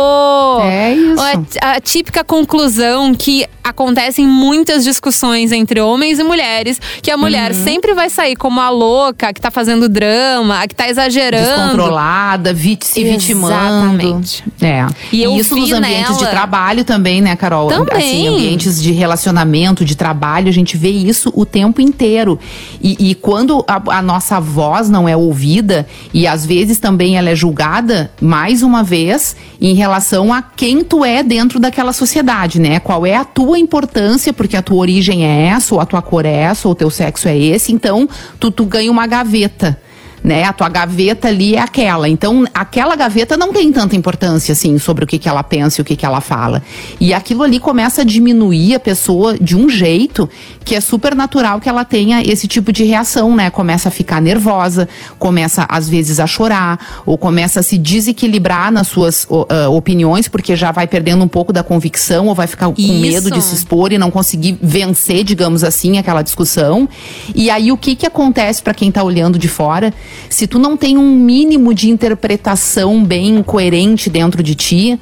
[0.63, 1.21] É isso.
[1.61, 7.17] A, a, típica conclusão que acontece em muitas discussões entre homens e mulheres, que a
[7.17, 7.63] mulher uhum.
[7.65, 11.63] sempre vai sair como a louca, que tá fazendo drama, a que tá exagerando.
[11.63, 13.53] Descontrolada, vit se vitimando.
[13.53, 14.43] Exatamente.
[14.61, 14.87] É.
[15.11, 16.25] E, e isso nos ambientes nela...
[16.25, 17.67] de trabalho também, né, Carol?
[17.67, 17.97] Também.
[17.97, 22.39] Assim, ambientes de relacionamento, de trabalho, a gente vê isso o tempo inteiro.
[22.81, 27.29] E, e quando a, a nossa voz não é ouvida, e às vezes também ela
[27.29, 32.59] é julgada, julgada, mais uma vez, em relação a quem tu é dentro daquela sociedade,
[32.59, 32.79] né?
[32.79, 36.25] Qual é a tua importância, porque a tua origem é essa, ou a tua cor
[36.25, 37.73] é essa, ou o teu sexo é esse.
[37.73, 38.07] Então,
[38.39, 39.79] tu, tu ganha uma gaveta
[40.23, 40.43] né?
[40.43, 42.07] A tua gaveta ali é aquela.
[42.07, 45.81] Então, aquela gaveta não tem tanta importância, assim, sobre o que, que ela pensa e
[45.81, 46.61] o que, que ela fala.
[46.99, 50.29] E aquilo ali começa a diminuir a pessoa de um jeito
[50.63, 53.49] que é super natural que ela tenha esse tipo de reação, né?
[53.49, 58.87] Começa a ficar nervosa, começa, às vezes, a chorar, ou começa a se desequilibrar nas
[58.87, 62.79] suas uh, opiniões, porque já vai perdendo um pouco da convicção, ou vai ficar com
[62.79, 62.93] Isso.
[62.93, 66.87] medo de se expor e não conseguir vencer, digamos assim, aquela discussão.
[67.33, 69.93] E aí, o que, que acontece para quem tá olhando de fora?
[70.29, 74.99] Se tu não tem um mínimo de interpretação bem coerente dentro de ti,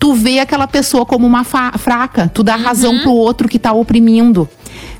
[0.00, 2.62] tu vê aquela pessoa como uma fraca, tu dá uhum.
[2.62, 4.48] razão pro outro que tá oprimindo.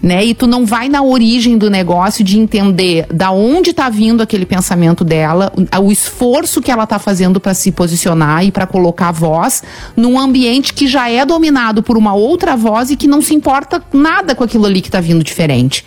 [0.02, 0.26] Né?
[0.26, 4.44] E tu não vai na origem do negócio de entender da onde está vindo aquele
[4.44, 9.62] pensamento dela, o, esforço que ela está fazendo para se posicionar e para colocar voz
[9.96, 13.82] num ambiente que já é dominado por uma outra voz e que não se importa
[13.92, 15.84] nada com aquilo ali que está vindo diferente.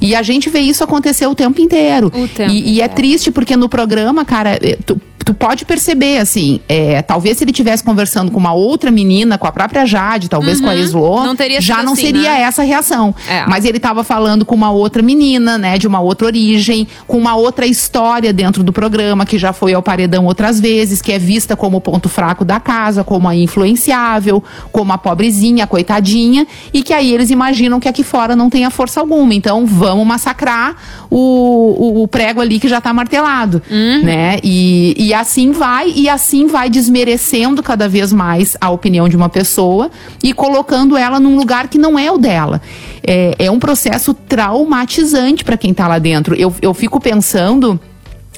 [0.00, 2.06] E a gente vê isso acontecer o tempo inteiro.
[2.08, 6.18] O tempo e, e é triste porque no programa, cara, eh, tu, tu pode perceber,
[6.18, 10.28] assim, é, talvez se ele tivesse conversando com uma outra menina, com a própria Jade,
[10.28, 10.64] talvez uhum.
[10.64, 10.80] com a uhum.
[10.80, 12.40] Eslo, não já não assim, seria né?
[12.40, 13.14] essa reação.
[13.28, 13.46] É.
[13.46, 17.36] Mas ele estava falando com uma outra menina, né, de uma outra origem, com uma
[17.36, 21.54] outra história dentro do programa, que já foi ao paredão outras vezes, que é vista
[21.54, 26.82] como o ponto fraco da casa, como a influenciável, como a pobrezinha, a coitadinha, e
[26.82, 29.32] que aí eles imaginam que aqui fora não tenha força alguma.
[29.32, 30.74] Então vamos massacrar
[31.08, 34.02] o, o, o prego ali que já está martelado, uhum.
[34.02, 34.38] né?
[34.42, 39.28] E, e assim vai, e assim vai desmerecendo cada vez mais a opinião de uma
[39.28, 39.90] pessoa
[40.22, 42.60] e colocando ela num lugar que não é o dela.
[43.06, 46.34] É, é um processo traumatizante para quem está lá dentro.
[46.34, 47.78] Eu, eu fico pensando.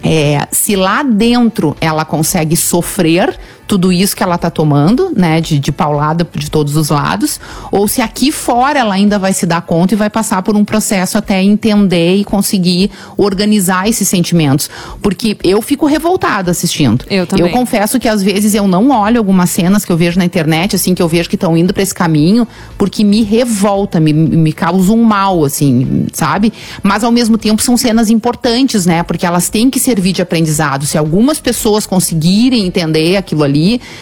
[0.05, 5.59] É, se lá dentro ela consegue sofrer tudo isso que ela está tomando, né, de,
[5.59, 9.63] de paulada de todos os lados, ou se aqui fora ela ainda vai se dar
[9.63, 14.69] conta e vai passar por um processo até entender e conseguir organizar esses sentimentos.
[15.01, 17.05] Porque eu fico revoltada assistindo.
[17.09, 17.47] Eu também.
[17.47, 20.77] Eu confesso que às vezes eu não olho algumas cenas que eu vejo na internet,
[20.77, 22.47] assim, que eu vejo que estão indo para esse caminho,
[22.77, 26.53] porque me revolta, me, me causa um mal, assim, sabe?
[26.83, 29.03] Mas ao mesmo tempo são cenas importantes, né?
[29.03, 30.87] Porque elas têm que servir de aprendizado.
[30.87, 33.52] Se algumas pessoas conseguirem entender aquilo ali,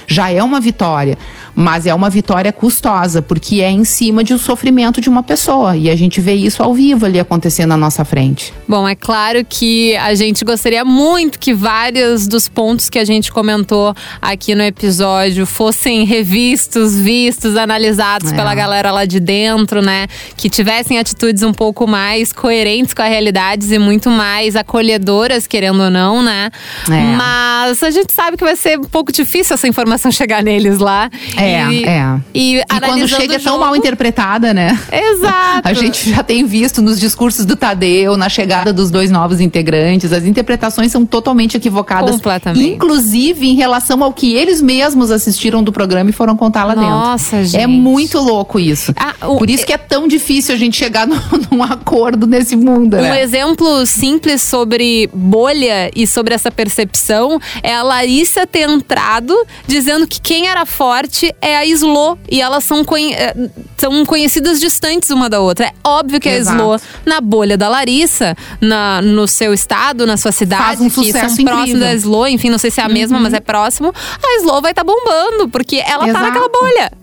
[0.07, 1.17] já é uma vitória.
[1.55, 5.77] Mas é uma vitória custosa, porque é em cima de um sofrimento de uma pessoa.
[5.77, 8.53] E a gente vê isso ao vivo ali acontecendo na nossa frente.
[8.69, 13.33] Bom, é claro que a gente gostaria muito que vários dos pontos que a gente
[13.33, 18.35] comentou aqui no episódio fossem revistos, vistos, analisados é.
[18.35, 20.07] pela galera lá de dentro, né?
[20.37, 25.83] Que tivessem atitudes um pouco mais coerentes com a realidade e muito mais acolhedoras, querendo
[25.83, 26.51] ou não, né?
[26.89, 27.17] É.
[27.17, 31.11] Mas a gente sabe que vai ser um pouco difícil essa informação chegar neles lá.
[31.37, 32.21] É, e, é.
[32.35, 34.79] E, e quando chega tão mal interpretada, né?
[34.93, 35.69] Exato.
[35.69, 40.13] A gente já tem visto nos discursos do Tadeu, na chegada dos dois novos integrantes,
[40.13, 42.17] as interpretações são totalmente equivocadas.
[42.17, 42.75] Completamente.
[42.75, 46.83] Inclusive em relação ao que eles mesmos assistiram do programa e foram contar lá Nossa,
[46.83, 46.99] dentro.
[46.99, 47.63] Nossa, gente.
[47.63, 48.93] É muito louco isso.
[48.97, 51.17] Ah, o, Por isso que é tão difícil a gente chegar no,
[51.51, 52.97] num acordo nesse mundo.
[52.97, 53.23] Um né?
[53.23, 59.30] exemplo simples sobre bolha e sobre essa percepção é a Larissa ter entrado
[59.67, 63.35] dizendo que quem era forte é a Slo e elas são, conhe eh,
[63.77, 65.67] são conhecidas distantes uma da outra.
[65.67, 66.57] É óbvio que Exato.
[66.57, 71.13] a Slo, na bolha da Larissa, na, no seu estado, na sua cidade, um que
[71.13, 73.23] são próximos da Slo, enfim, não sei se é a mesma, uhum.
[73.23, 76.13] mas é próximo, a Slo vai estar tá bombando, porque ela Exato.
[76.13, 77.00] tá naquela bolha.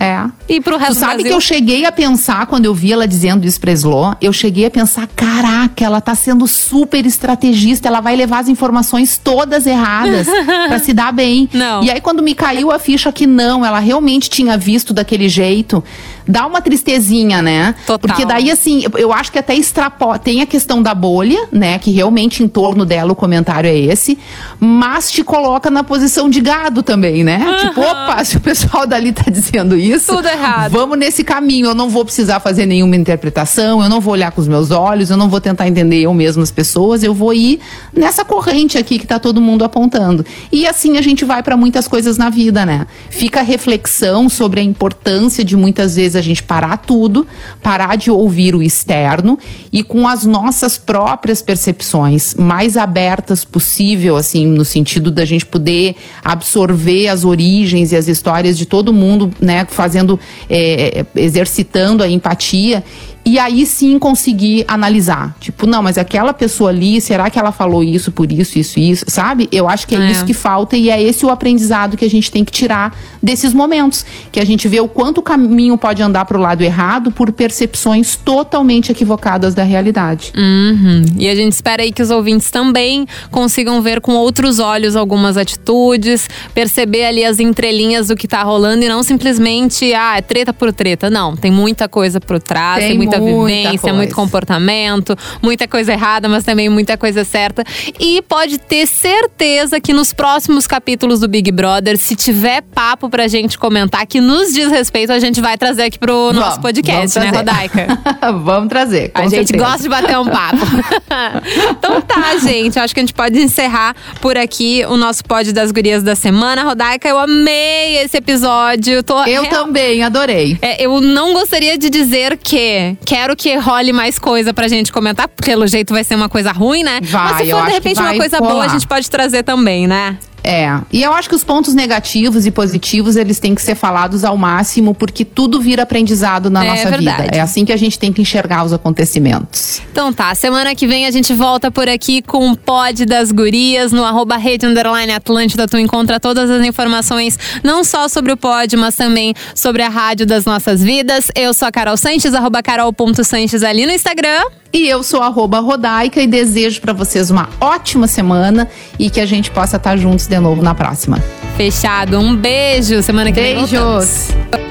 [0.00, 0.24] É.
[0.48, 3.06] E pro resto tu sabe do que eu cheguei a pensar, quando eu vi ela
[3.06, 8.00] dizendo isso pra Sló, eu cheguei a pensar, caraca, ela tá sendo super estrategista, ela
[8.00, 10.26] vai levar as informações todas erradas
[10.68, 11.50] para se dar bem.
[11.52, 11.84] Não.
[11.84, 15.84] E aí quando me caiu a ficha que não, ela realmente tinha visto daquele jeito,
[16.30, 17.74] dá uma tristezinha, né?
[17.86, 17.98] Total.
[17.98, 20.18] Porque daí, assim, eu acho que até extrapola.
[20.18, 21.78] Tem a questão da bolha, né?
[21.78, 24.18] Que realmente em torno dela o comentário é esse.
[24.58, 27.44] Mas te coloca na posição de gado também, né?
[27.44, 27.68] Uhum.
[27.68, 30.14] Tipo, opa, se o pessoal dali tá dizendo isso.
[30.14, 30.72] Tudo errado.
[30.72, 31.66] Vamos nesse caminho.
[31.66, 35.10] Eu não vou precisar fazer nenhuma interpretação, eu não vou olhar com os meus olhos,
[35.10, 37.60] eu não vou tentar entender eu mesmo as pessoas, eu vou ir
[37.92, 40.24] nessa corrente aqui que tá todo mundo apontando.
[40.52, 42.86] E assim a gente vai para muitas coisas na vida, né?
[43.08, 47.26] Fica a reflexão sobre a importância de muitas vezes a gente parar tudo,
[47.62, 49.38] parar de ouvir o externo
[49.72, 55.96] e com as nossas próprias percepções mais abertas possível, assim, no sentido da gente poder
[56.22, 62.84] absorver as origens e as histórias de todo mundo, né, fazendo, é, exercitando a empatia
[63.24, 65.36] e aí sim conseguir analisar.
[65.40, 69.04] Tipo, não, mas aquela pessoa ali, será que ela falou isso por isso, isso, isso?
[69.08, 69.48] Sabe?
[69.52, 72.10] Eu acho que é, é, isso que falta e é esse o aprendizado que a
[72.10, 74.04] gente tem que tirar desses momentos.
[74.32, 77.30] Que a gente vê o quanto o caminho pode andar para o lado errado por
[77.32, 80.32] percepções totalmente equivocadas da realidade.
[80.36, 81.04] Uhum.
[81.18, 85.36] E a gente espera aí que os ouvintes também consigam ver com outros olhos algumas
[85.36, 90.52] atitudes, perceber ali as entrelinhas do que tá rolando e não simplesmente, ah, é treta
[90.52, 91.10] por treta.
[91.10, 93.96] Não, tem muita coisa por trás, tem, tem muita, muita vivência, coisa.
[93.96, 97.64] muito comportamento, muita coisa errada, mas também muita coisa certa.
[97.98, 103.28] E pode ter certeza que nos próximos capítulos do Big Brother, se tiver papo pra
[103.28, 107.18] gente comentar que nos diz respeito, a gente vai trazer aqui pro vamos, nosso podcast,
[107.18, 107.86] né, Rodaica?
[108.42, 109.10] vamos trazer.
[109.14, 110.58] a gente gosta de bater um papo.
[111.70, 112.78] então tá, gente.
[112.78, 116.62] Acho que a gente pode encerrar por aqui o nosso pod das gurias da semana.
[116.62, 119.02] Rodaica, eu amei esse episódio.
[119.02, 119.46] Tô eu real...
[119.46, 120.58] também, adorei.
[120.62, 125.28] É, eu não gostaria de dizer que quero que role mais coisa pra gente comentar,
[125.28, 127.00] porque pelo jeito vai ser uma coisa ruim, né?
[127.02, 130.16] Vai, Mas se for de repente uma coisa boa, a gente pode trazer também, né?
[130.42, 134.24] É, e eu acho que os pontos negativos e positivos, eles têm que ser falados
[134.24, 137.22] ao máximo, porque tudo vira aprendizado na é, nossa verdade.
[137.22, 137.36] vida.
[137.36, 139.82] É assim que a gente tem que enxergar os acontecimentos.
[139.90, 143.92] Então tá, semana que vem a gente volta por aqui com o Pod das Gurias,
[143.92, 148.76] no arroba rede underline Atlântida, tu encontra todas as informações, não só sobre o Pod,
[148.76, 151.30] mas também sobre a rádio das nossas vidas.
[151.34, 154.40] Eu sou a Carol Sanches, arroba carol.sanches ali no Instagram.
[154.72, 158.68] E eu sou arroba Rodaica e desejo para vocês uma ótima semana
[159.00, 161.18] e que a gente possa estar juntos de novo na próxima.
[161.56, 162.18] Fechado.
[162.18, 163.02] Um beijo.
[163.02, 163.70] Semana que Beijos.
[163.70, 163.80] vem.
[163.80, 164.69] Beijos.